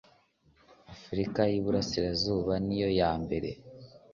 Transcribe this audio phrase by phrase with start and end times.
[0.93, 3.49] Afurika y Iburasirazuba niyo yambere